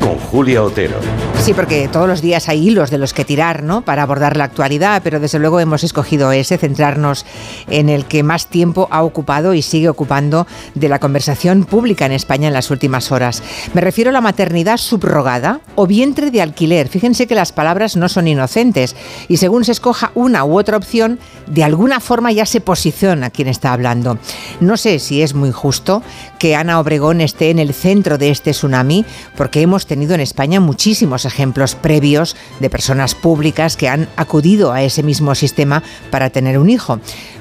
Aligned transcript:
con 0.00 0.18
Julia 0.18 0.62
Otero. 0.62 0.96
Sí, 1.40 1.54
porque 1.54 1.88
todos 1.88 2.06
los 2.06 2.20
días 2.20 2.48
hay 2.48 2.68
hilos 2.68 2.90
de 2.90 2.98
los 2.98 3.14
que 3.14 3.24
tirar, 3.24 3.62
¿no? 3.62 3.82
Para 3.82 4.02
abordar 4.02 4.36
la 4.36 4.44
actualidad, 4.44 5.00
pero 5.02 5.20
desde 5.20 5.38
luego 5.38 5.60
hemos 5.60 5.84
escogido 5.84 6.32
ese, 6.32 6.58
centrarnos 6.58 7.24
en 7.68 7.88
el 7.88 8.04
que 8.04 8.22
más 8.22 8.48
tiempo 8.48 8.88
ha 8.90 9.02
ocupado 9.02 9.54
y 9.54 9.62
sigue 9.62 9.88
ocupando 9.88 10.46
de 10.74 10.88
la 10.88 10.98
conversación 10.98 11.64
pública 11.64 12.04
en 12.04 12.12
España 12.12 12.48
en 12.48 12.54
las 12.54 12.70
últimas 12.70 13.10
horas. 13.10 13.42
Me 13.72 13.80
refiero 13.80 14.10
a 14.10 14.12
la 14.12 14.20
maternidad 14.20 14.76
subrogada 14.76 15.60
o 15.76 15.86
vientre 15.86 16.30
de 16.30 16.42
alquiler. 16.42 16.88
Fíjense 16.88 17.26
que 17.26 17.34
las 17.34 17.52
palabras 17.52 17.96
no 17.96 18.08
son 18.08 18.28
inocentes 18.28 18.94
y 19.28 19.38
según 19.38 19.64
se 19.64 19.72
escoja 19.72 20.12
una 20.14 20.44
u 20.44 20.58
otra 20.58 20.76
opción, 20.76 21.18
de 21.46 21.64
alguna 21.64 22.00
forma 22.00 22.32
ya 22.32 22.44
se 22.46 22.60
posiciona 22.60 23.30
quien 23.30 23.48
está 23.48 23.72
hablando. 23.72 24.18
No 24.60 24.76
sé 24.76 24.98
si 24.98 25.22
es 25.22 25.34
muy 25.34 25.52
justo 25.52 26.02
que 26.38 26.54
Ana 26.54 26.80
Obregón 26.80 27.20
esté 27.20 27.50
en 27.50 27.58
el 27.58 27.74
centro 27.74 28.18
de 28.18 28.30
este 28.30 28.52
tsunami, 28.52 29.04
porque 29.36 29.62
hemos 29.62 29.86
tenido 29.90 30.14
en 30.14 30.20
España 30.20 30.60
muchísimos 30.60 31.24
ejemplos 31.24 31.74
previos 31.74 32.36
de 32.60 32.70
personas 32.70 33.16
públicas 33.16 33.76
que 33.76 33.88
han 33.88 34.08
acudido 34.14 34.70
a 34.72 34.84
ese 34.84 35.02
mismo 35.02 35.34
sistema 35.34 35.82
para 36.12 36.30
tener 36.30 36.58
un 36.58 36.70
hijo. 36.70 37.00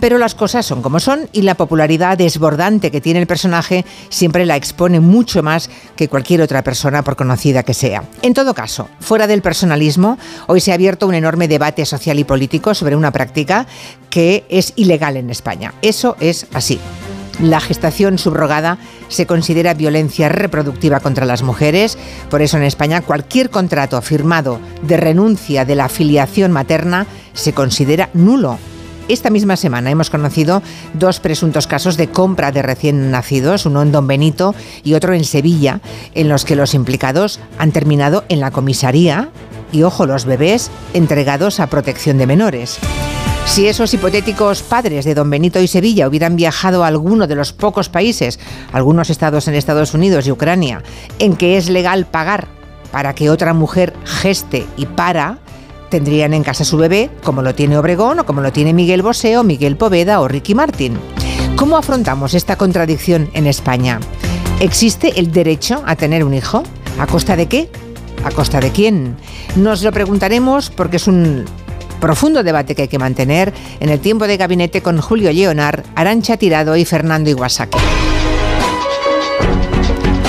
Pero 0.00 0.16
las 0.16 0.34
cosas 0.34 0.64
son 0.64 0.80
como 0.80 1.00
son 1.00 1.28
y 1.32 1.42
la 1.42 1.54
popularidad 1.54 2.16
desbordante 2.16 2.90
que 2.90 3.02
tiene 3.02 3.20
el 3.20 3.26
personaje 3.26 3.84
siempre 4.08 4.46
la 4.46 4.56
expone 4.56 5.00
mucho 5.00 5.42
más 5.42 5.68
que 5.96 6.08
cualquier 6.08 6.40
otra 6.40 6.64
persona, 6.64 7.04
por 7.04 7.14
conocida 7.14 7.62
que 7.62 7.74
sea. 7.74 8.04
En 8.22 8.32
todo 8.32 8.54
caso, 8.54 8.88
fuera 9.00 9.26
del 9.26 9.42
personalismo, 9.42 10.16
hoy 10.46 10.60
se 10.60 10.72
ha 10.72 10.76
abierto 10.76 11.06
un 11.06 11.14
enorme 11.14 11.46
debate 11.46 11.84
social 11.84 12.18
y 12.18 12.24
político 12.24 12.72
sobre 12.72 12.96
una 12.96 13.12
práctica 13.12 13.66
que 14.08 14.46
es 14.48 14.72
ilegal 14.76 15.18
en 15.18 15.28
España. 15.28 15.74
Eso 15.82 16.16
es 16.20 16.46
así. 16.54 16.80
La 17.42 17.60
gestación 17.60 18.18
subrogada 18.18 18.76
se 19.08 19.26
considera 19.26 19.72
violencia 19.72 20.28
reproductiva 20.28 21.00
contra 21.00 21.24
las 21.24 21.42
mujeres. 21.42 21.96
Por 22.28 22.42
eso 22.42 22.58
en 22.58 22.64
España 22.64 23.00
cualquier 23.00 23.48
contrato 23.48 24.00
firmado 24.02 24.60
de 24.82 24.98
renuncia 24.98 25.64
de 25.64 25.74
la 25.74 25.86
afiliación 25.86 26.52
materna 26.52 27.06
se 27.32 27.54
considera 27.54 28.10
nulo. 28.12 28.58
Esta 29.08 29.30
misma 29.30 29.56
semana 29.56 29.90
hemos 29.90 30.10
conocido 30.10 30.62
dos 30.94 31.18
presuntos 31.18 31.66
casos 31.66 31.96
de 31.96 32.08
compra 32.08 32.52
de 32.52 32.62
recién 32.62 33.10
nacidos, 33.10 33.66
uno 33.66 33.82
en 33.82 33.90
Don 33.90 34.06
Benito 34.06 34.54
y 34.84 34.94
otro 34.94 35.14
en 35.14 35.24
Sevilla, 35.24 35.80
en 36.14 36.28
los 36.28 36.44
que 36.44 36.54
los 36.54 36.74
implicados 36.74 37.40
han 37.58 37.72
terminado 37.72 38.24
en 38.28 38.38
la 38.38 38.52
comisaría 38.52 39.30
y, 39.72 39.82
ojo, 39.82 40.06
los 40.06 40.26
bebés 40.26 40.70
entregados 40.94 41.58
a 41.58 41.68
protección 41.68 42.18
de 42.18 42.26
menores. 42.26 42.78
Si 43.46 43.66
esos 43.66 43.92
hipotéticos 43.92 44.62
padres 44.62 45.04
de 45.04 45.14
Don 45.14 45.28
Benito 45.28 45.60
y 45.60 45.66
Sevilla 45.66 46.06
hubieran 46.06 46.36
viajado 46.36 46.84
a 46.84 46.86
alguno 46.86 47.26
de 47.26 47.34
los 47.34 47.52
pocos 47.52 47.88
países, 47.88 48.38
algunos 48.72 49.10
estados 49.10 49.48
en 49.48 49.54
Estados 49.54 49.92
Unidos 49.92 50.26
y 50.26 50.32
Ucrania, 50.32 50.82
en 51.18 51.36
que 51.36 51.56
es 51.56 51.68
legal 51.68 52.06
pagar 52.06 52.46
para 52.92 53.14
que 53.14 53.30
otra 53.30 53.52
mujer 53.52 53.94
geste 54.04 54.66
y 54.76 54.86
para, 54.86 55.38
tendrían 55.90 56.32
en 56.32 56.44
casa 56.44 56.64
su 56.64 56.76
bebé, 56.76 57.10
como 57.24 57.42
lo 57.42 57.54
tiene 57.54 57.76
Obregón 57.76 58.20
o 58.20 58.26
como 58.26 58.40
lo 58.40 58.52
tiene 58.52 58.72
Miguel 58.72 59.02
Bosé 59.02 59.36
o 59.36 59.44
Miguel 59.44 59.76
Poveda 59.76 60.20
o 60.20 60.28
Ricky 60.28 60.54
Martin. 60.54 60.98
¿Cómo 61.56 61.76
afrontamos 61.76 62.34
esta 62.34 62.56
contradicción 62.56 63.28
en 63.34 63.46
España? 63.46 64.00
¿Existe 64.60 65.18
el 65.18 65.32
derecho 65.32 65.82
a 65.86 65.96
tener 65.96 66.24
un 66.24 66.34
hijo? 66.34 66.62
¿A 66.98 67.06
costa 67.06 67.36
de 67.36 67.46
qué? 67.46 67.70
¿A 68.24 68.30
costa 68.30 68.60
de 68.60 68.70
quién? 68.70 69.16
Nos 69.56 69.82
lo 69.82 69.92
preguntaremos 69.92 70.70
porque 70.70 70.96
es 70.96 71.06
un 71.06 71.44
profundo 72.00 72.42
debate 72.42 72.74
que 72.74 72.82
hay 72.82 72.88
que 72.88 72.98
mantener 72.98 73.52
en 73.78 73.88
el 73.88 74.00
tiempo 74.00 74.26
de 74.26 74.36
gabinete 74.36 74.82
con 74.82 75.00
Julio 75.00 75.32
Leonard, 75.32 75.84
Arancha 75.94 76.36
Tirado 76.36 76.76
y 76.76 76.84
Fernando 76.84 77.30
Iwasaki. 77.30 77.78